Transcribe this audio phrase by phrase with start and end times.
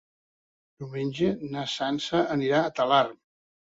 [0.85, 3.19] Diumenge na Sança anirà a Talarn.